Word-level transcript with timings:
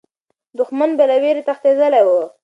دښمن 0.57 0.89
به 0.97 1.03
له 1.09 1.15
ویرې 1.23 1.41
تښتېدلی 1.47 2.01
وو. 2.05 2.21